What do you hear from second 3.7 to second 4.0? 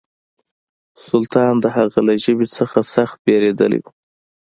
و.